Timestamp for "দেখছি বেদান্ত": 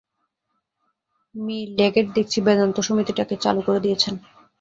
2.15-2.77